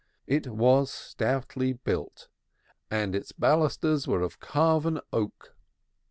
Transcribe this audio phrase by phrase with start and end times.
[0.25, 2.27] It was stoutly built
[2.89, 5.55] and its balusters were of carved oak.